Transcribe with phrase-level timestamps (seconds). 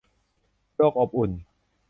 [0.75, 1.31] โลกอบอุ่น